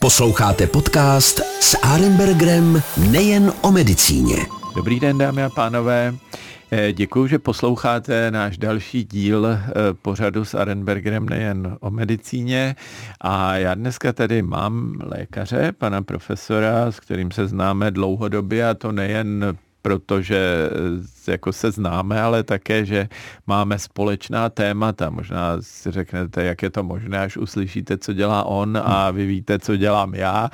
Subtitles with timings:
[0.00, 4.36] Posloucháte podcast s Arenbergerem nejen o medicíně.
[4.76, 6.14] Dobrý den, dámy a pánové.
[6.70, 9.58] Eh, Děkuji, že posloucháte náš další díl eh,
[10.02, 12.76] pořadu s Arenbergerem nejen o medicíně.
[13.20, 18.92] A já dneska tady mám lékaře, pana profesora, s kterým se známe dlouhodobě a to
[18.92, 20.68] nejen protože
[21.28, 23.08] jako se známe, ale také, že
[23.46, 25.10] máme společná témata.
[25.10, 29.58] Možná si řeknete, jak je to možné, až uslyšíte, co dělá on a vy víte,
[29.58, 30.50] co dělám já,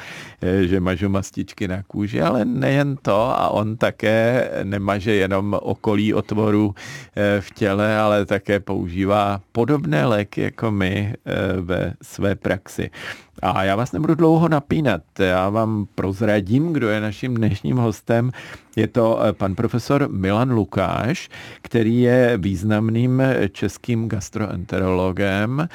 [0.63, 6.75] že mažu mastičky na kůži, ale nejen to a on také nemaže jenom okolí otvoru
[7.17, 12.91] eh, v těle, ale také používá podobné léky jako my eh, ve své praxi.
[13.43, 15.03] A já vás nebudu dlouho napínat.
[15.19, 18.31] Já vám prozradím, kdo je naším dnešním hostem.
[18.77, 21.29] Je to eh, pan profesor Milan Lukáš,
[21.63, 23.23] který je významným
[23.53, 25.69] českým gastroenterologem,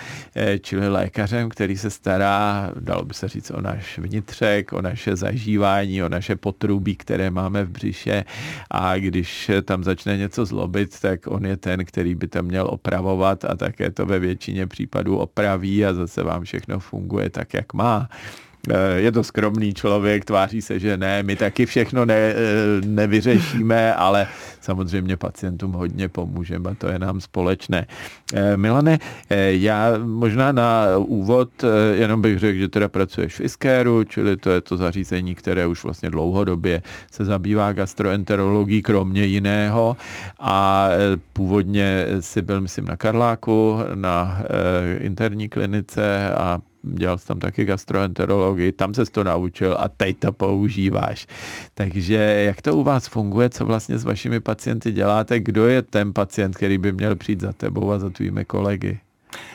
[0.62, 6.04] čili lékařem, který se stará, dalo by se říct, o náš vnitřek, o naše zažívání,
[6.04, 8.24] o naše potrubí, které máme v břiše
[8.72, 13.46] a když tam začne něco zlobit, tak on je ten, který by to měl opravovat
[13.46, 18.10] a také to ve většině případů opraví a zase vám všechno funguje tak, jak má.
[18.70, 22.36] Eh, je to skromný člověk, tváří se, že ne, my taky všechno ne, eh,
[22.86, 24.28] nevyřešíme, ale
[24.62, 27.88] samozřejmě pacientům hodně pomůžeme a to je nám společné.
[28.34, 29.00] Eh, Milane,
[29.50, 31.50] já možná na úvod
[31.94, 35.84] jenom bych řekl, že teda pracuješ v Iskéru, čili to je to zařízení, které už
[35.84, 39.98] vlastně dlouhodobě se zabývá gastroenterologií, kromě jiného
[40.40, 40.90] a
[41.34, 44.44] původně si byl, myslím, na Karláku, na
[45.00, 50.32] interní klinice a dělal jsi tam taky gastroenterologii, tam se to naučil a teď to
[50.32, 51.28] používáš.
[51.74, 56.14] Takže jak to u vás funguje, co vlastně s vašimi pacienty děláte, kdo je ten
[56.14, 59.00] pacient, který by měl přijít za tebou a za tvými kolegy?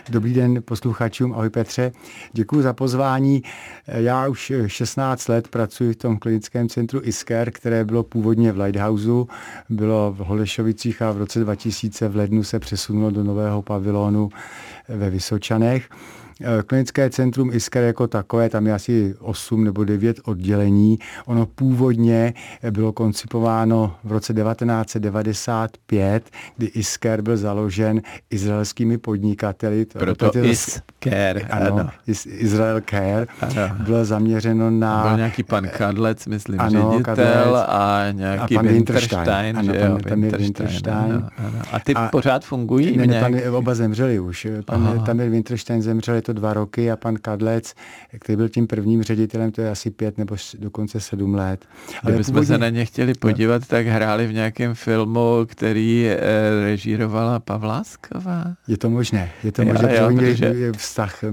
[0.09, 1.93] Dobrý den posluchačům, ahoj Petře,
[2.33, 3.43] děkuji za pozvání.
[3.87, 9.29] Já už 16 let pracuji v tom klinickém centru ISKER, které bylo původně v Lighthouseu,
[9.69, 14.29] bylo v Holešovicích a v roce 2000 v lednu se přesunulo do nového pavilonu
[14.89, 15.89] ve Vysočanech.
[16.41, 20.99] Eh, klinické centrum ISKAR jako takové, tam je asi 8 nebo 9 oddělení.
[21.27, 22.35] Ono původně
[22.71, 28.01] bylo koncipováno v roce 1995, kdy ISKAR byl založen
[28.31, 29.85] izraelskými podnikateli.
[29.85, 31.41] Proto ISKAR.
[31.51, 31.91] Ano, ano.
[32.27, 33.27] Israel Care.
[33.41, 33.77] Ano.
[33.85, 35.03] Bylo zaměřeno na...
[35.09, 39.59] Byl nějaký pan Kadlec, myslím, ano, ředitel Kadlec, a nějaký a pan Winterstein.
[39.59, 40.95] Ano, pan, pan Winterstein.
[40.95, 41.59] Ano, ano.
[41.73, 42.97] A ty a, pořád fungují?
[42.97, 44.47] Ne, ne, pan, oba zemřeli už.
[44.65, 47.75] Pan Tamir Winterstein zemřel, to dva roky a pan Kadlec,
[48.21, 51.65] který byl tím prvním ředitelem, to je asi pět nebo dokonce sedm let.
[52.03, 52.47] Ale Kdybychom původně...
[52.47, 56.19] se na ně chtěli podívat, tak hráli v nějakém filmu, který eh,
[56.65, 58.45] režírovala Pavlásková.
[58.69, 59.31] Je to možné.
[59.45, 60.73] Je to možné, že oni protože...
[60.73, 61.25] vztah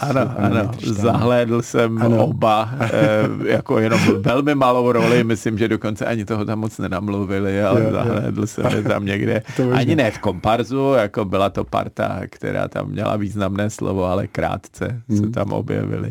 [0.00, 2.24] ano, ano, zahlédl jsem ano.
[2.24, 7.62] oba, e, jako jenom velmi malou roli, myslím, že dokonce ani toho tam moc nenamluvili,
[7.62, 8.46] ale jo, zahlédl jo.
[8.46, 13.16] jsem je tam někde, ani ne v komparzu, jako byla to parta, která tam měla
[13.16, 15.18] významné slovo, ale krátce hmm.
[15.18, 16.10] se tam objevili.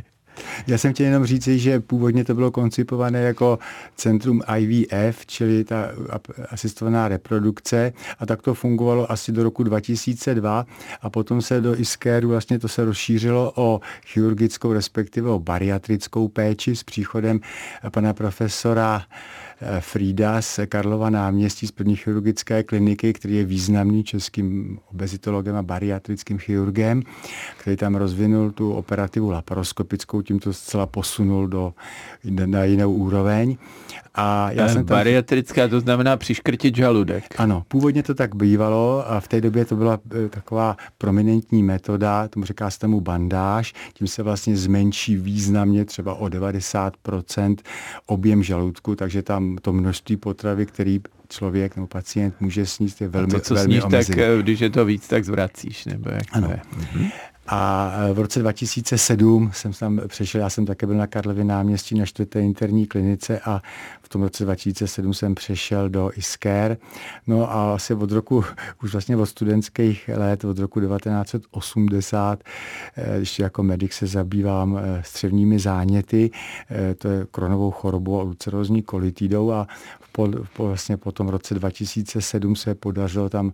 [0.68, 3.60] Já jsem chtěl jenom říci, že původně to bylo koncipované jako
[3.96, 5.92] centrum IVF, čili ta
[6.50, 10.66] asistovaná reprodukce a tak to fungovalo asi do roku 2002
[11.02, 16.76] a potom se do Iskéru vlastně to se rozšířilo o chirurgickou, respektive o bariatrickou péči
[16.76, 17.40] s příchodem
[17.92, 19.04] pana profesora
[19.80, 26.38] Frida z Karlova náměstí z první chirurgické kliniky, který je významný českým obezitologem a bariatrickým
[26.38, 27.04] chirurgem,
[27.58, 31.74] který tam rozvinul tu operativu laparoskopickou, tímto zcela posunul do,
[32.46, 33.58] na jinou úroveň.
[34.16, 34.98] A já jsem tam...
[34.98, 37.24] Bariatrická, to znamená přiškrtit žaludek.
[37.38, 42.28] Ano, původně to tak bývalo a v té době to byla eh, taková prominentní metoda,
[42.28, 47.56] tomu říká se tomu bandáž, tím se vlastně zmenší významně třeba o 90%
[48.06, 51.00] objem žaludku, takže tam to množství potravy, který
[51.30, 54.18] člověk nebo pacient může sníst, je velmi, a to, co velmi sníš, omezený.
[54.18, 56.50] tak eh, když je to víc, tak zvracíš, nebo jak ano.
[56.50, 56.60] je?
[56.78, 57.10] Mhm.
[57.52, 62.00] A e, v roce 2007 jsem tam přešel, já jsem také byl na Karlově náměstí
[62.00, 63.62] na čtvrté interní klinice a
[64.10, 66.78] v tom roce 2007 jsem přešel do ISKER.
[67.28, 68.44] No a asi od roku,
[68.84, 72.44] už vlastně od studentských let, od roku 1980,
[72.96, 76.32] e, ještě jako medic se zabývám e, střevními záněty,
[76.98, 79.68] to je kronovou chorobou a ulcerózní kolitidou a
[80.12, 83.54] po, po, vlastně po tom roce 2007 se podařilo tam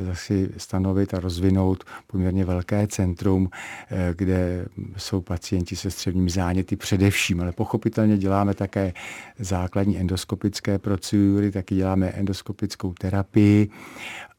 [0.00, 3.50] zase stanovit a rozvinout poměrně velké centrum
[3.90, 4.66] eh, kde
[4.96, 8.92] jsou pacienti se střevními záněty především, ale pochopitelně děláme také
[9.38, 13.70] základní endoskopické procedury, taky děláme endoskopickou terapii,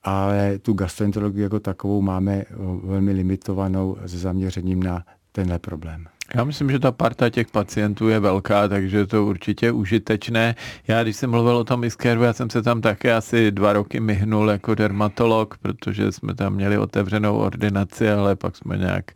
[0.04, 2.46] ale tu gastroenterologii jako takovou máme eh,
[2.84, 6.06] velmi limitovanou se zaměřením na tenhle problém.
[6.36, 10.56] Já myslím, že ta parta těch pacientů je velká, takže je to určitě užitečné.
[10.88, 14.00] Já, když jsem mluvil o tom Iskeru, já jsem se tam také asi dva roky
[14.00, 19.12] myhnul jako dermatolog, protože jsme tam měli otevřenou ordinaci, ale pak jsme nějak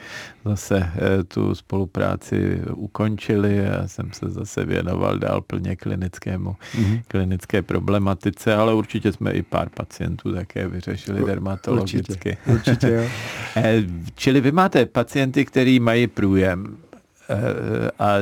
[0.46, 7.02] zase eh, tu spolupráci ukončili a jsem se zase věnoval dál plně klinickému, mm-hmm.
[7.08, 12.10] klinické problematice, ale určitě jsme i pár pacientů také vyřešili dermatologicky.
[12.10, 13.04] Určitě, určitě jo.
[13.56, 13.84] Eh,
[14.16, 16.78] čili vy máte pacienty, který mají průjem
[18.00, 18.14] a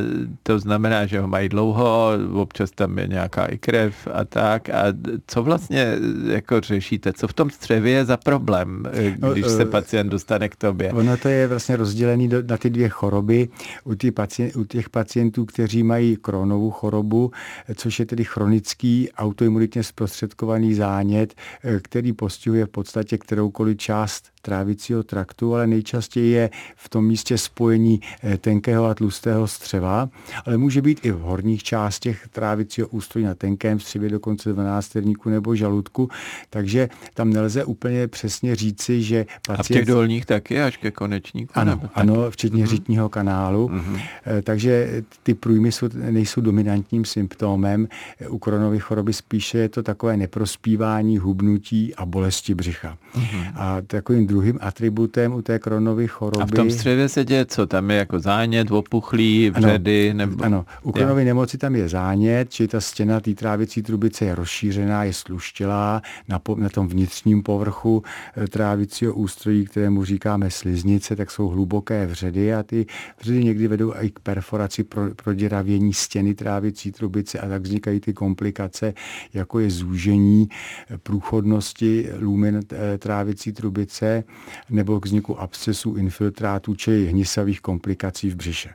[0.43, 4.69] to znamená, že ho mají dlouho, občas tam je nějaká i krev a tak.
[4.69, 4.83] A
[5.27, 5.95] co vlastně
[6.27, 7.13] jako řešíte?
[7.13, 10.55] Co v tom střevě je za problém, eh, no, když se eh, pacient dostane k
[10.55, 10.91] tobě?
[10.93, 13.49] Ono to je vlastně rozdělený do, na ty dvě choroby.
[13.83, 17.31] U, ty pacient, u těch pacientů, kteří mají kronovou chorobu,
[17.75, 21.33] což je tedy chronický autoimunitně zprostředkovaný zánět,
[21.81, 28.01] který postihuje v podstatě kteroukoliv část trávicího traktu, ale nejčastěji je v tom místě spojení
[28.23, 30.09] eh, tenkého a tlustého střeva,
[30.45, 35.55] ale může být i v horních částech trávicího ústrojí na tenkém střevě, dokonce 12 nebo
[35.55, 36.09] žaludku,
[36.49, 39.59] takže tam nelze úplně přesně říci, že pacient...
[39.59, 41.51] A v těch dolních taky až ke konečníku?
[41.55, 42.69] Ano, ano včetně mm-hmm.
[42.69, 43.67] řitního kanálu.
[43.67, 44.01] Mm-hmm.
[44.43, 47.87] Takže ty průjmy jsou, nejsou dominantním symptomem.
[48.29, 52.97] U koronové choroby spíše je to takové neprospívání, hubnutí a bolesti břicha.
[53.15, 53.51] Mm-hmm.
[53.55, 56.43] A takovým druhým atributem u té kronové choroby.
[56.43, 57.67] A v tom střevě se děje co?
[57.67, 60.09] Tam je jako zánět, opuchlý, vředy?
[60.09, 60.43] Ano, nebo...
[60.43, 60.65] ano.
[60.83, 65.13] u kronové nemoci tam je zánět, či ta stěna té trávicí trubice je rozšířená, je
[65.13, 68.03] sluštělá na, po, na tom vnitřním povrchu
[68.37, 72.85] eh, trávicího ústrojí, kterému říkáme sliznice, tak jsou hluboké vředy a ty
[73.21, 78.13] vředy někdy vedou i k perforaci pro, proděravění stěny trávicí trubice a tak vznikají ty
[78.13, 78.93] komplikace,
[79.33, 80.49] jako je zúžení
[80.89, 84.23] eh, průchodnosti lumen eh, trávicí trubice,
[84.69, 88.74] nebo k vzniku abscesů, infiltrátů či hnisavých komplikací v břiše.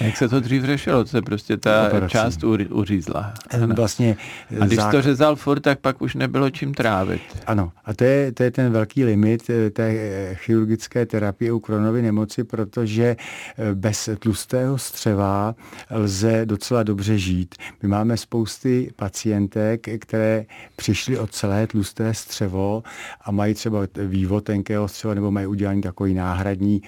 [0.00, 1.04] Jak se to dřív řešilo?
[1.04, 2.12] To je prostě ta Operací.
[2.12, 3.34] část uřízla.
[3.50, 3.74] Ano.
[3.74, 4.16] Vlastně
[4.60, 4.90] a když zák...
[4.90, 7.22] to řezal furt, tak pak už nebylo čím trávit.
[7.46, 7.72] Ano.
[7.84, 12.02] A to je, to je ten velký limit eh, té eh, chirurgické terapie u kronovy
[12.02, 13.16] nemoci, protože
[13.58, 15.54] eh, bez tlustého střeva
[15.90, 17.54] lze docela dobře žít.
[17.82, 20.44] My máme spousty pacientek, které
[20.76, 22.82] přišly od celé tlusté střevo
[23.24, 26.82] a mají třeba vývod tenkého střeva nebo mají udělaný takový náhradní,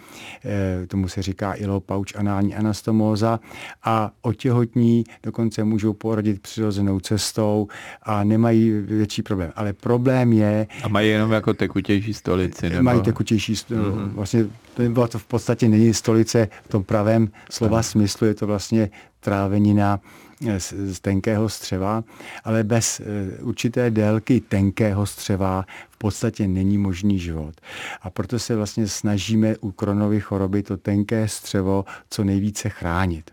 [0.88, 3.40] tomu se říká ilopauč anální anastom anastomóza
[3.84, 7.68] a otěhotní dokonce můžou porodit přirozenou cestou
[8.02, 9.52] a nemají větší problém.
[9.56, 10.66] Ale problém je...
[10.82, 12.70] A mají jenom jako tekutější stolici?
[12.70, 12.82] Nebo...
[12.82, 13.86] Mají tekutější stolici.
[13.86, 14.10] Mm-hmm.
[14.12, 14.46] Vlastně
[15.10, 18.90] to v podstatě není stolice v tom pravém slova smyslu, je to vlastně
[19.20, 20.00] trávenina
[20.58, 22.04] z, z tenkého střeva,
[22.44, 27.54] ale bez eh, určité délky tenkého střeva v podstatě není možný život.
[28.02, 33.30] A proto se vlastně snažíme u kronové choroby to tenké střevo co nejvíce chránit.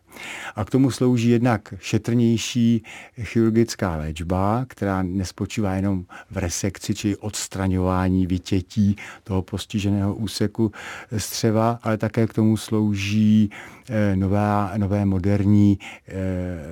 [0.55, 2.83] A k tomu slouží jednak šetrnější
[3.21, 10.71] chirurgická léčba, která nespočívá jenom v resekci či odstraňování vytětí toho postiženého úseku
[11.17, 13.49] střeva, ale také k tomu slouží
[13.89, 16.13] eh, nová, nové moderní eh,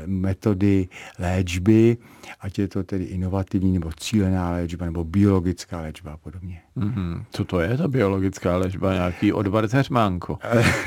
[0.05, 0.87] metody
[1.19, 1.97] léčby,
[2.39, 6.61] ať je to tedy inovativní nebo cílená léčba nebo biologická léčba a podobně.
[6.81, 7.23] Mm-hmm.
[7.31, 8.93] Co to je ta biologická léčba?
[8.93, 10.37] Nějaký odvar heřmánku?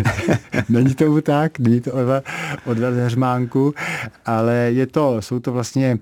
[0.68, 2.22] není tomu tak, není to odvar,
[2.66, 3.74] odvar heřmánku,
[4.26, 5.98] ale je to, jsou to vlastně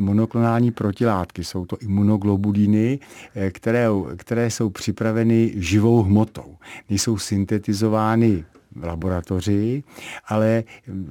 [0.00, 2.98] monoklonální protilátky, jsou to imunoglobuliny,
[3.34, 3.86] eh, které,
[4.16, 6.56] které jsou připraveny živou hmotou.
[6.90, 8.44] Nejsou syntetizovány
[8.76, 9.82] v laboratoři,
[10.28, 10.64] ale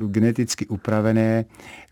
[0.07, 1.45] geneticky upravené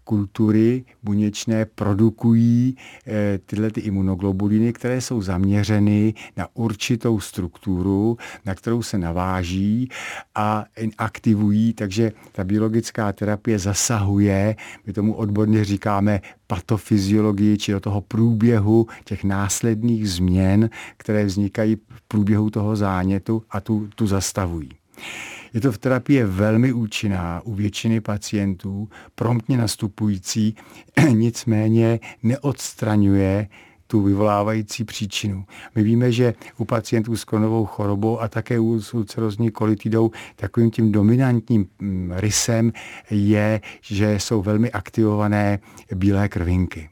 [0.03, 8.83] kultury buněčné produkují eh, tyhle ty imunoglobuliny, které jsou zaměřeny na určitou strukturu, na kterou
[8.83, 9.89] se naváží
[10.35, 10.65] a
[10.97, 14.55] aktivují, takže ta biologická terapie zasahuje,
[14.85, 22.01] my tomu odborně říkáme patofyziologii, či do toho průběhu těch následných změn, které vznikají v
[22.07, 24.69] průběhu toho zánětu a tu, tu zastavují.
[25.53, 30.55] Je to v terapii velmi účinná u většiny pacientů, promptně nastupující,
[31.13, 33.47] nicméně neodstraňuje
[33.87, 35.45] tu vyvolávající příčinu.
[35.75, 40.91] My víme, že u pacientů s kronovou chorobou a také u ulcerozní kolitidou takovým tím
[40.91, 42.73] dominantním mm, rysem
[43.09, 45.59] je, že jsou velmi aktivované
[45.95, 46.89] bílé krvinky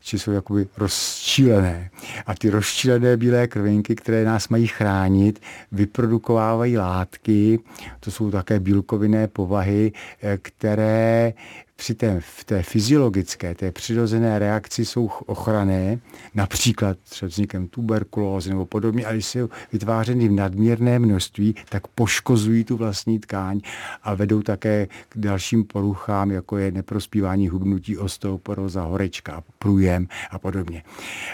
[0.00, 1.90] že jsou jakoby rozčílené.
[2.26, 7.58] A ty rozčílené bílé krvinky, které nás mají chránit, vyprodukovávají látky,
[8.00, 11.32] to jsou také bílkovinné povahy, eh, které
[11.80, 15.98] při té, v té fyziologické, té přirozené reakci jsou ochranné,
[16.34, 22.64] například třeba vznikem tuberkulózy nebo podobně, ale když jsou vytvářeny v nadměrné množství, tak poškozují
[22.64, 23.60] tu vlastní tkáň
[24.02, 30.82] a vedou také k dalším poruchám, jako je neprospívání hubnutí, osteoporóza, horečka, průjem a podobně.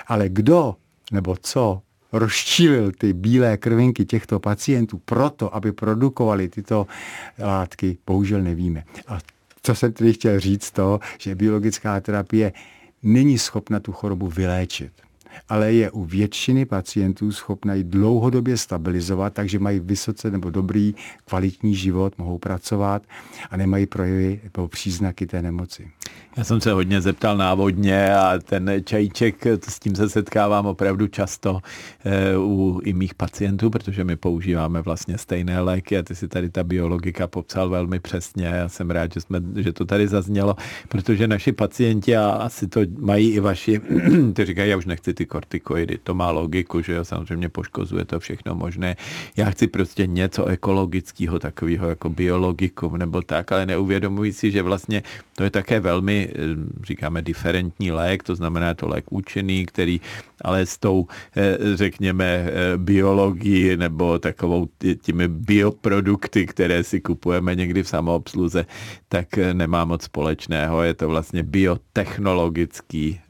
[0.07, 0.75] Ale kdo
[1.13, 6.87] nebo co rozčílil ty bílé krvinky těchto pacientů proto, aby produkovali tyto
[7.39, 8.85] látky, bohužel nevíme.
[9.09, 9.19] A
[9.67, 12.53] co jsem tedy chtěl říct to, že biologická terapie
[13.03, 14.93] není schopna tu chorobu vyléčit
[15.49, 20.95] ale je u většiny pacientů schopna ji dlouhodobě stabilizovat, takže mají vysoce nebo dobrý
[21.25, 23.03] kvalitní život, mohou pracovat
[23.51, 25.91] a nemají projevy nebo příznaky té nemoci.
[26.37, 31.61] Já jsem se hodně zeptal návodně a ten čajíček, s tím se setkávám opravdu často
[32.05, 36.49] eh, u i mých pacientů, protože my používáme vlastně stejné léky a ty si tady
[36.49, 38.47] ta biologika popsal velmi přesně.
[38.47, 40.57] Já jsem rád, že, jsme, že to tady zaznělo,
[40.89, 43.81] protože naši pacienti a asi to mají i vaši,
[44.33, 48.21] ty říkají, já už nechci ty kortikoidy, to má logiku, že jo, samozřejmě poškozuje to
[48.21, 48.97] všechno možné.
[49.37, 55.03] Já chci prostě něco ekologického, takového jako biologikum nebo tak, ale neuvědomuji si, že vlastně
[55.37, 56.33] to je také velmi, eh,
[56.87, 60.01] říkáme, diferentní lék, to znamená to lék účinný, který
[60.43, 64.69] ale s tou, eh, řekněme, eh, biologií nebo takovou
[65.03, 68.67] těmi bioprodukty, které si kupujeme někdy v samoobsluze,
[69.09, 70.83] tak nemá moc společného.
[70.83, 73.21] Je to vlastně biotechnologický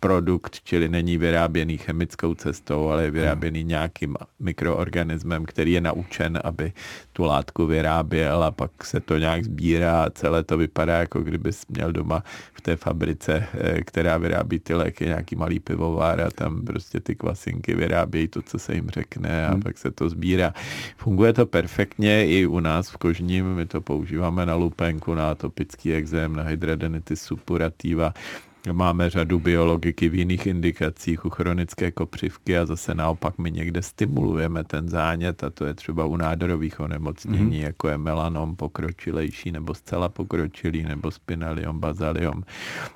[0.00, 6.72] produkt, čili není vyráběný chemickou cestou, ale je vyráběný nějakým mikroorganismem, který je naučen, aby
[7.12, 11.50] tu látku vyráběl a pak se to nějak sbírá a celé to vypadá, jako kdyby
[11.68, 16.64] měl doma v té fabrice, eh, která vyrábí ty léky, nějaký malý pivovár a tam
[16.64, 19.62] prostě ty kvasinky vyrábějí to, co se jim řekne a hmm.
[19.62, 20.54] pak se to sbírá.
[20.96, 25.92] Funguje to perfektně i u nás v kožním, my to používáme na lupenku, na atopický
[25.92, 28.14] exém, na hydradenitis suppurativa,
[28.72, 34.64] Máme řadu biologiky v jiných indikacích u chronické kopřivky a zase naopak my někde stimulujeme
[34.64, 37.64] ten zánět a to je třeba u nádorových onemocnění, mm-hmm.
[37.64, 42.42] jako je melanom pokročilejší nebo zcela pokročilý nebo spinaliom, bazaliom.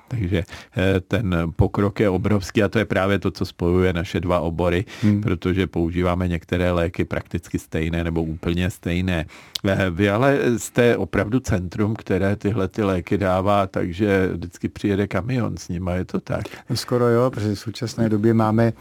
[0.07, 0.43] Takže
[0.77, 4.85] eh, ten pokrok je obrovský a to je právě to, co spojuje naše dva obory,
[5.03, 5.21] mm.
[5.21, 9.25] protože používáme některé léky prakticky stejné nebo úplně stejné.
[9.67, 15.58] Eh, vy ale jste opravdu centrum, které tyhle ty léky dává, takže vždycky přijede kamion
[15.59, 16.45] s nima, je to tak?
[16.69, 18.73] No skoro jo, protože v současné době máme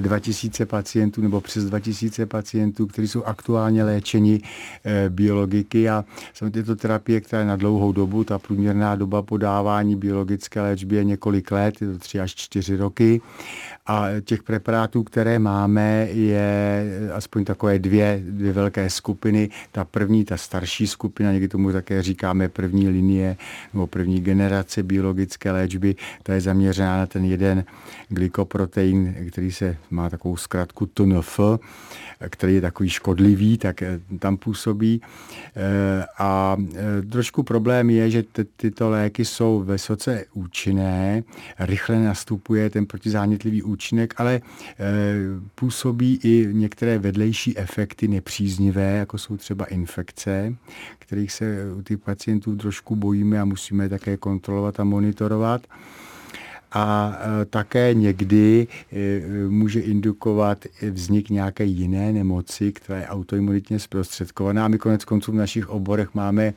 [0.00, 4.40] 2000 eh, pacientů nebo přes 2000 pacientů, kteří jsou aktuálně léčeni
[4.84, 10.60] eh, biologiky a jsou tyto terapie, které na dlouhou dobu, ta průměrná doba podávání biologické
[10.60, 13.20] léčby je několik let, je to 3 až 4 roky
[13.86, 19.50] a těch preparátů, které máme, je aspoň takové dvě, dvě velké skupiny.
[19.72, 23.36] Ta první, ta starší skupina, někdy tomu také říkáme první linie
[23.74, 27.64] nebo první generace biologické léčby, ta je zaměřená na ten jeden
[28.08, 31.40] glykoprotein, který se má takovou zkratku TNF,
[32.28, 35.00] který je takový škodlivý, tak eh, tam působí.
[35.56, 38.24] Eh, a eh, trošku problém je, že
[38.56, 41.22] tyto léky jsou vysoce účinné,
[41.58, 43.75] rychle nastupuje ten protizánětlivý účinek,
[44.16, 44.40] ale
[45.54, 50.54] působí i některé vedlejší efekty nepříznivé, jako jsou třeba infekce,
[50.98, 55.66] kterých se u těch pacientů trošku bojíme a musíme také kontrolovat a monitorovat
[56.76, 64.64] a e, také někdy e, může indukovat vznik nějaké jiné nemoci, která je autoimunitně zprostředkovaná.
[64.64, 66.54] A my konec konců v našich oborech máme e,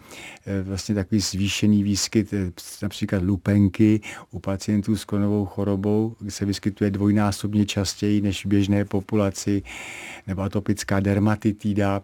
[0.64, 2.34] vlastně takový zvýšený výskyt
[2.82, 8.86] například lupenky u pacientů s klonovou chorobou, kde se vyskytuje dvojnásobně častěji než v běžné
[8.86, 9.62] populaci,
[10.28, 12.02] nebo atopická dermatitida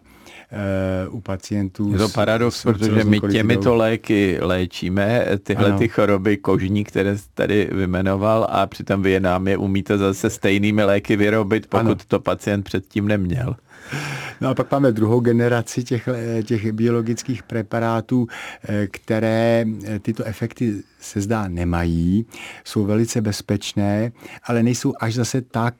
[1.10, 1.92] u pacientů.
[1.92, 5.78] Je to paradox, protože my těmito léky léčíme tyhle ano.
[5.78, 10.30] ty choroby kožní, které tady vyjmenoval jmenoval a přitom vy je nám je umíte zase
[10.30, 11.96] stejnými léky vyrobit, pokud ano.
[12.08, 13.56] to pacient předtím neměl.
[14.40, 16.08] No a pak máme druhou generaci těch,
[16.44, 18.26] těch biologických preparátů,
[18.68, 22.26] eh, které eh, tyto efekty se zdá nemají,
[22.64, 24.12] jsou velice bezpečné,
[24.44, 25.74] ale nejsou až zase tak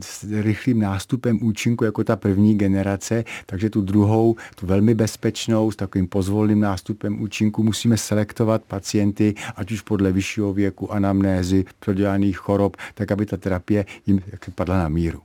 [0.00, 5.76] s rychlým nástupem účinku jako ta první generace, takže tu druhou, tu velmi bezpečnou, s
[5.76, 12.76] takovým pozvolným nástupem účinku musíme selektovat pacienty, ať už podle vyššího věku, anamnézy, prodělaných chorob,
[12.94, 14.20] tak aby ta terapie jim
[14.54, 15.22] padla na míru.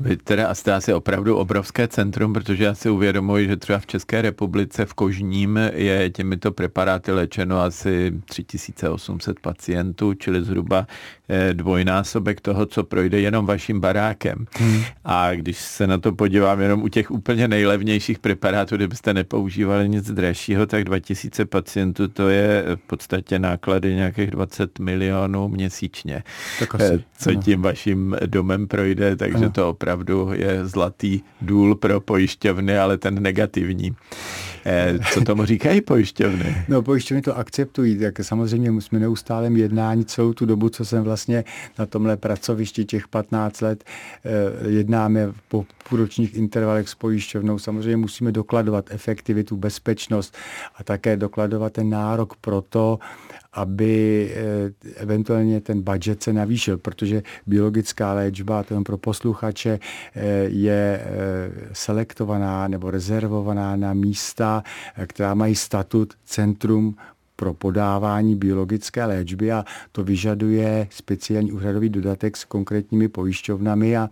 [0.00, 4.22] Vy teda jste asi opravdu obrovské centrum, protože já si uvědomuji, že třeba v České
[4.22, 10.86] republice v Kožním je těmito preparáty léčeno asi 3800 pacientů, čili zhruba
[11.28, 14.46] eh, dvojnásobek toho, co projde jenom vaším barákem.
[14.58, 14.82] Hmm.
[15.04, 20.10] A když se na to podívám jenom u těch úplně nejlevnějších preparátů, kdybyste nepoužívali nic
[20.10, 26.22] dražšího, tak 2000 pacientů to je v podstatě náklady nějakých 20 milionů měsíčně.
[26.58, 27.42] Tak asi, eh, co no.
[27.42, 29.50] tím vaším domem projde, takže ano.
[29.50, 29.89] to opravdu
[30.32, 33.96] je zlatý důl pro pojišťovny, ale ten negativní.
[34.64, 36.64] Eh, co tomu říkají pojišťovny?
[36.68, 41.44] No pojišťovny to akceptují, tak samozřejmě jsme neustálém jednání celou tu dobu, co jsem vlastně
[41.78, 43.84] na tomhle pracovišti těch 15 let
[44.24, 47.58] eh, jednáme po půlročních intervalech s pojišťovnou.
[47.58, 50.36] Samozřejmě musíme dokladovat efektivitu, bezpečnost
[50.76, 52.98] a také dokladovat ten nárok pro to,
[53.52, 59.78] aby eh, eventuálně ten budget se navýšil, protože biologická léčba, to jen pro posluchače,
[60.14, 64.62] eh, je eh, selektovaná nebo rezervovaná na místa,
[65.06, 66.96] která mají statut Centrum
[67.40, 74.08] pro podávání biologické léčby a to vyžaduje speciální úhradový dodatek s konkrétními pojišťovnami a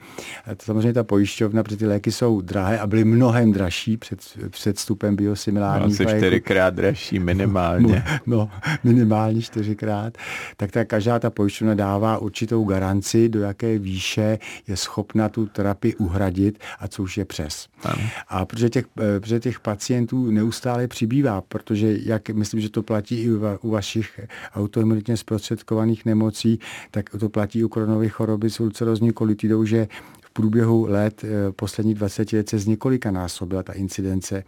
[0.62, 4.20] samozřejmě ta pojišťovna, protože ty léky jsou drahé a byly mnohem dražší před,
[4.50, 6.18] před vstupem biosimilárních no, léků.
[6.18, 8.04] čtyřikrát dražší minimálně.
[8.26, 8.50] No,
[8.84, 10.18] minimálně čtyřikrát.
[10.56, 15.94] Tak ta každá ta pojišťovna dává určitou garanci, do jaké výše je schopna tu terapii
[15.94, 17.66] uhradit a co už je přes.
[17.84, 18.02] Ano.
[18.28, 23.17] A protože těch, eh, protože těch pacientů neustále přibývá, protože jak myslím, že to platí
[23.22, 23.30] i
[23.62, 24.20] u vašich
[24.54, 26.58] autoimunitně zprostředkovaných nemocí,
[26.90, 29.88] tak to platí u koronové choroby s ulcerozní kolitidou, že
[30.38, 34.44] průběhu let eh, posledních 20 let se z několika násobila ta incidence.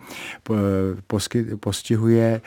[0.51, 2.41] Eh, postihuje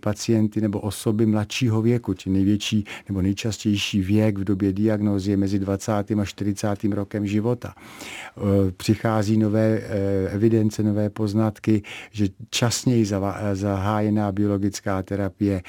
[0.00, 5.58] pacienty nebo osoby mladšího věku, či největší nebo nejčastější věk v době diagnózy je mezi
[5.58, 5.92] 20.
[6.20, 6.84] a 40.
[6.92, 7.74] rokem života.
[7.76, 8.40] Eh,
[8.76, 9.80] přichází nové
[10.28, 13.06] evidence, nové poznatky, že časněji
[13.52, 15.62] zahájená biologická terapie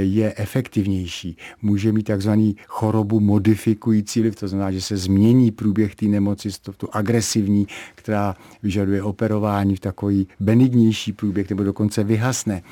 [0.00, 1.36] je efektivnější.
[1.62, 7.66] Může mít takzvaný chorobu modifikující to znamená, že se změní průběh té nemoci, tu agresivní,
[7.94, 12.62] která vyžaduje operování v takový benignější průběh nebo dokonce vyhasne.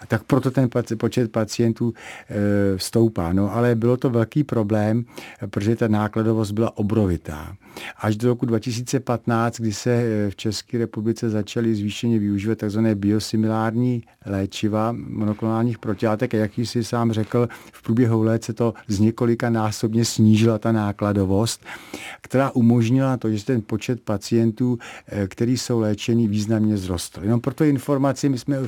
[0.00, 1.94] A tak proto ten počet pacientů
[2.28, 3.32] e, stoupá.
[3.32, 5.04] No ale bylo to velký problém,
[5.50, 7.56] protože ta nákladovost byla obrovitá.
[7.98, 12.80] Až do roku 2015, kdy se e, v České republice začaly zvýšeně využívat tzv.
[12.94, 19.00] biosimilární léčiva monoklonálních protilátek, a jak jsi sám řekl, v průběhu let se to z
[19.00, 21.64] několika násobně snížila ta nákladovost,
[22.20, 27.20] která umožnila to, že ten počet pacientů, e, který jsou léčení, významně vzrostl.
[27.22, 28.58] Jenom proto informaci, my jsme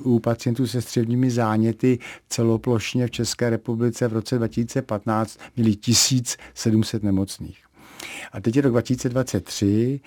[0.00, 7.64] u pacientů se střevními záněty celoplošně v České republice v roce 2015 měli 1700 nemocných.
[8.34, 10.00] A teď je rok 2023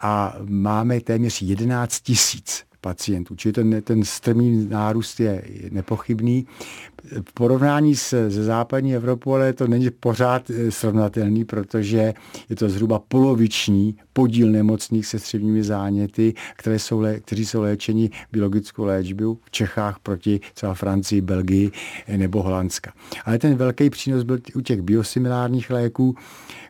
[0.00, 3.36] a máme téměř 11 tisíc pacientů.
[3.36, 6.46] Čili ten, ten strmý nárůst je nepochybný.
[7.28, 12.14] V porovnání s, se západní Evropou, ale to není pořád eh, srovnatelný, protože
[12.50, 18.84] je to zhruba poloviční podíl nemocných se středními záněty, které jsou, kteří jsou léčeni biologickou
[18.84, 21.70] léčbou v Čechách proti třeba Francii, Belgii
[22.06, 22.92] eh, nebo Holandska.
[23.24, 26.16] Ale ten velký přínos byl u těch biosimilárních léků,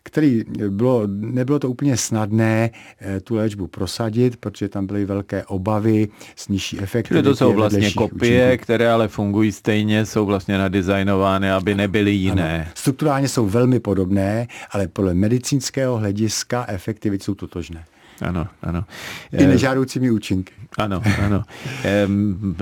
[0.03, 6.09] který bylo, nebylo to úplně snadné eh, tu léčbu prosadit, protože tam byly velké obavy
[6.37, 7.29] s nižší efektivitou.
[7.31, 8.63] To jsou vlastně kopie, účinků.
[8.63, 12.55] které ale fungují stejně, jsou vlastně nadizajnovány, aby nebyly jiné.
[12.63, 12.71] Ano.
[12.75, 17.85] Strukturálně jsou velmi podobné, ale podle medicínského hlediska efektivity jsou totožné.
[18.23, 18.85] Ano, ano.
[19.33, 20.53] I eh, nežádoucími účinky.
[20.79, 21.43] Ano, ano.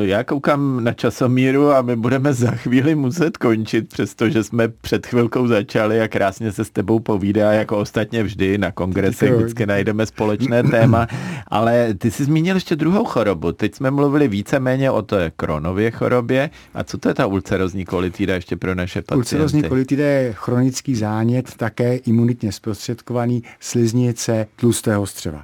[0.02, 5.46] Já koukám na časomíru a my budeme za chvíli muset končit, přestože jsme před chvilkou
[5.46, 10.62] začali a krásně se s tebou povídá, jako ostatně vždy na kongresech vždycky najdeme společné
[10.62, 11.06] téma,
[11.48, 13.52] ale ty jsi zmínil ještě druhou chorobu.
[13.52, 16.50] Teď jsme mluvili víceméně o té kronově chorobě.
[16.74, 19.18] A co to je ta ulcerozní kolitida ještě pro naše pacienty?
[19.18, 25.43] Ulcerozní kolitida je chronický zánět, také imunitně zprostředkovaný sliznice tlustého střeva.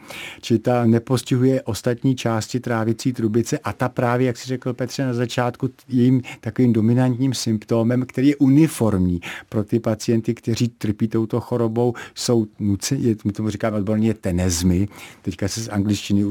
[0.41, 5.13] Čili ta nepostihuje ostatní části trávicí trubice a ta právě, jak si řekl Petře na
[5.13, 11.93] začátku, jejím takovým dominantním symptomem, který je uniformní pro ty pacienty, kteří trpí touto chorobou,
[12.15, 14.87] jsou nuceni, my tomu říkáme odborně tenezmy,
[15.21, 16.23] teďka se z angličtiny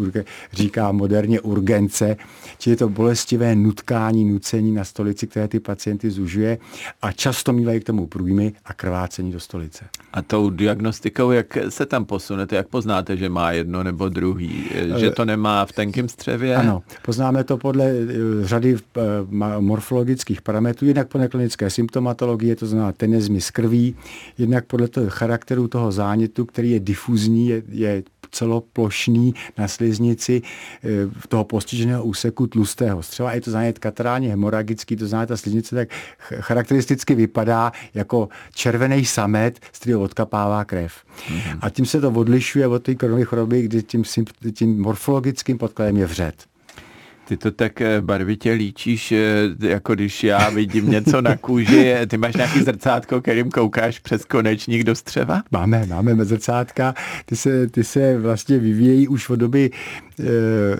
[0.52, 2.16] říká moderně urgence,
[2.58, 6.58] čili je to bolestivé nutkání, nucení na stolici, které ty pacienty zužuje
[7.02, 9.84] a často mývají k tomu průjmy a krvácení do stolice.
[10.12, 14.64] A tou diagnostikou, jak se tam posunete, jak poznáte, že má jedno jedno nebo druhý,
[14.96, 16.56] že to nemá v tenkém střevě?
[16.56, 17.92] Ano, poznáme to podle
[18.42, 18.76] řady
[19.58, 23.96] morfologických parametrů, jednak podle klinické symptomatologie, to znamená tenezmy z krví,
[24.38, 30.88] jednak podle toho charakteru toho zánětu, který je difuzní, je, je celoplošný na sliznici eh,
[31.18, 33.32] v toho postiženého úseku tlustého střeva.
[33.32, 39.60] Je to zánět katarálně hemoragický, to znamená, ta sliznice tak charakteristicky vypadá jako červený samet,
[39.72, 40.92] z kterého odkapává krev.
[40.94, 41.58] Mm-hmm.
[41.60, 44.04] A tím se to odlišuje od té koronové choroby, kdy tím,
[44.54, 46.49] tím morfologickým podkladem je vřet.
[47.30, 49.18] Ty to tak eh, barvitě líčíš, eh,
[49.60, 51.94] jako když já vidím něco na kůži.
[52.06, 55.42] Ty máš nějaký zrcátko, kterým koukáš přes konečník do střeva?
[55.50, 56.94] Máme, máme zrcátka.
[57.26, 59.70] Ty se, ty se vlastně vyvíjejí už od doby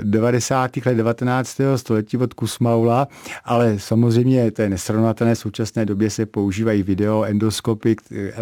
[0.03, 0.77] 90.
[0.87, 1.61] let 19.
[1.77, 3.09] století od Kusmaula,
[3.45, 5.35] ale samozřejmě to je nesrovnatelné.
[5.35, 7.97] V současné době se používají video endoskopy,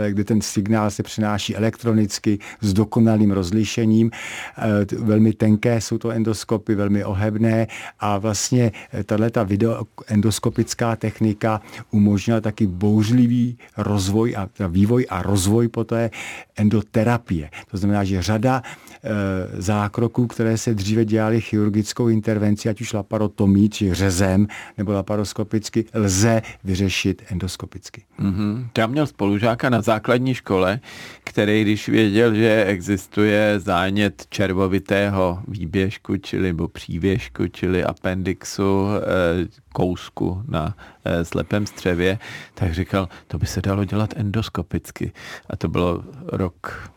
[0.08, 4.10] kde ten signál se přenáší elektronicky s dokonalým rozlišením.
[4.58, 7.66] Eh, velmi tenké jsou to endoskopy, velmi ohebné
[8.00, 16.10] a vlastně eh, tato videoendoskopická technika umožnila taky bouřlivý rozvoj a vývoj a rozvoj poté
[16.58, 17.50] endoterapie.
[17.70, 18.62] To znamená, že řada
[19.04, 24.46] e, zákroků, které se dříve dělaly chirurgickou intervenci, ať už laparotomí, či řezem,
[24.78, 28.02] nebo laparoskopicky, lze vyřešit endoskopicky.
[28.20, 28.68] Mm-hmm.
[28.78, 30.80] Já měl spolužáka na základní škole,
[31.24, 40.42] který, když věděl, že existuje zánět červovitého výběžku, čili nebo přívěžku, čili appendixu, e, kousku
[40.48, 42.18] na e, slepém střevě,
[42.54, 45.12] tak říkal, to by se dalo dělat endoskopicky.
[45.50, 46.90] A to bylo rok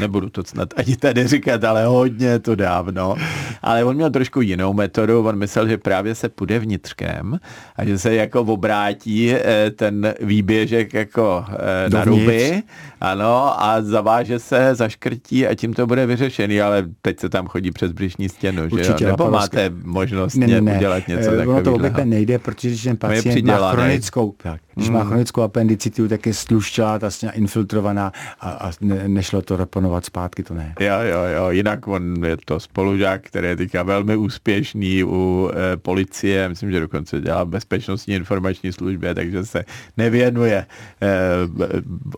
[0.00, 3.14] nebudu to snad ani tady říkat, ale hodně to dávno.
[3.62, 7.38] Ale on měl trošku jinou metodu, on myslel, že právě se půjde vnitřkem
[7.76, 12.62] a že se jako obrátí eh, ten výběžek jako eh, na ruby,
[13.00, 17.70] ano, a zaváže se, zaškrtí a tím to bude vyřešený, ale teď se tam chodí
[17.70, 19.10] přes břišní stěnu, Určitě, že jo?
[19.10, 20.76] Nebo máte možnost ne, ne, ne.
[20.76, 21.50] udělat něco takového?
[21.50, 24.98] Ono to obvykle nejde, protože ten pacient má chronickou, tak, když hmm.
[24.98, 30.42] má chronickou appendicitu, tak je sluščá, ta infiltrovaná a, a ne, nešlo to reponovat zpátky,
[30.42, 30.74] to ne.
[30.80, 35.76] Jo, jo, jo, jinak on je to spolužák, který je teďka velmi úspěšný u e,
[35.76, 39.64] policie, myslím, že dokonce dělá bezpečnostní informační službě, takže se
[39.96, 40.66] nevěnuje e,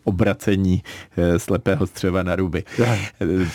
[0.05, 0.83] obracení
[1.17, 2.65] e, slepého střeva na ruby.
[2.81, 2.99] E,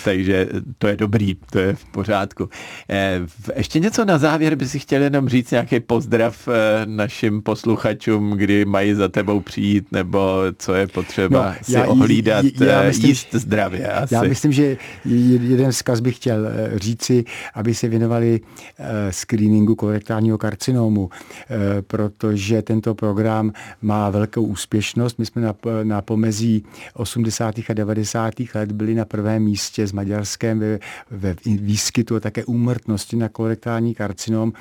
[0.04, 2.50] takže to je dobrý, to je v pořádku.
[2.90, 3.22] E,
[3.56, 6.52] ještě něco na závěr by si chtěl jenom říct, nějaký pozdrav e,
[6.86, 12.46] našim posluchačům, kdy mají za tebou přijít, nebo co je potřeba no, si já, ohlídat,
[12.60, 13.88] já, já myslím, jíst zdravě.
[13.88, 14.14] Asi.
[14.14, 18.42] Já myslím, že jeden vzkaz bych chtěl eh, říci, aby se věnovali
[18.80, 25.20] eh, screeningu kolorektálního karcinomu, eh, protože tento program má velkou úspěšnost.
[25.20, 27.56] My jsme na, na pomezí 80.
[27.70, 28.34] a 90.
[28.56, 30.80] let byli na prvém místě s Maďarskem ve,
[31.12, 34.54] ve výskytu a také úmrtnosti na kolorektální karcinom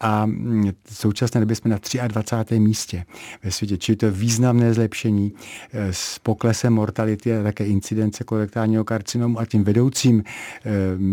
[0.00, 2.60] a mm, v současné době jsme na 23.
[2.60, 3.04] místě
[3.42, 3.77] ve světě.
[3.78, 5.32] Čili to je významné zlepšení
[5.72, 10.24] s poklesem mortality a také incidence kolorektálního karcinomu a tím vedoucím,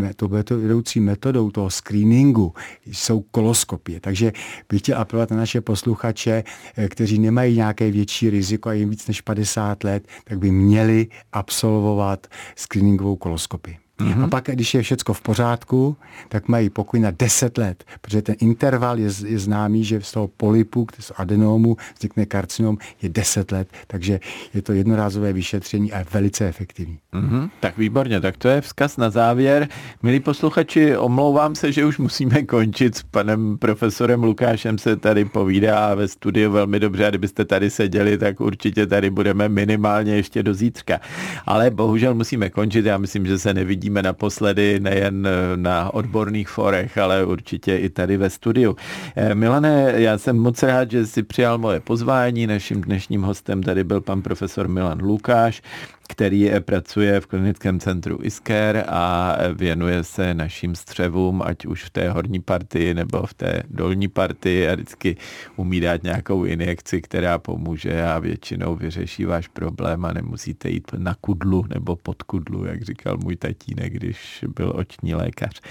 [0.10, 2.54] eh, to vedoucí metodou toho screeningu
[2.86, 4.00] jsou koloskopie.
[4.00, 4.32] Takže
[4.70, 6.44] bych chtěl apelovat na naše posluchače,
[6.78, 11.08] eh, kteří nemají nějaké větší riziko a jim víc než 50 let, tak by měli
[11.32, 13.85] absolvovat screeningovou koloskopii.
[14.00, 14.24] Mm-hmm.
[14.24, 15.98] A pak, když je všechno v pořádku,
[16.30, 20.28] tak mají pokoj na 10 let, protože ten interval je, je známý, že z toho
[20.28, 24.20] polypu, z adenomu vznikne karcinom, je 10 let, takže
[24.54, 27.00] je to jednorázové vyšetření a je velice efektivní.
[27.14, 27.50] Mm-hmm.
[27.60, 29.68] Tak výborně, tak to je vzkaz na závěr.
[30.04, 35.96] Milí posluchači, omlouvám se, že už musíme končit s panem profesorem Lukášem se tady povídá
[35.96, 40.54] ve studiu velmi dobře a kdybyste tady seděli, tak určitě tady budeme minimálně ještě do
[40.54, 41.00] zítřka.
[41.46, 46.50] Ale bohužel musíme končit, já myslím, že se nevidí uvidíme naposledy nejen eh, na odborných
[46.50, 48.76] forech, ale určitě i tady ve studiu.
[49.16, 52.48] Eh, Milane, já jsem moc rád, že jsi přijal moje pozvání.
[52.48, 55.62] Naším dnešním hostem tady byl pan profesor Milan Lukáš,
[56.10, 62.10] který pracuje v klinickém centru Isker a věnuje se našim střevům, ať už v té
[62.10, 65.18] horní partii nebo v té dolní partii a vždycky
[65.56, 71.16] umí dát nějakou injekci, která pomůže a většinou vyřeší váš problém a nemusíte jít na
[71.22, 75.62] kudlu nebo pod kudlu, jak říkal můj tatínek, když byl oční lékař.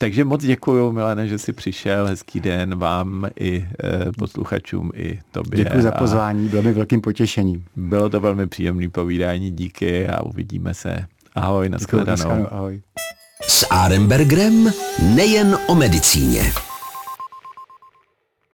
[0.00, 2.06] Takže moc děkuji, Milane, že jsi přišel.
[2.06, 5.64] Hezký den vám i e, posluchačům, i tobě.
[5.64, 7.64] Děkuji za pozvání, bylo mi velkým potěšením.
[7.76, 11.06] Bylo to velmi příjemné povídání, díky a uvidíme se.
[11.34, 12.46] Ahoj, nashledanou.
[12.50, 12.82] Ahoj.
[13.48, 14.72] S Arembergrem
[15.14, 16.52] nejen o medicíně.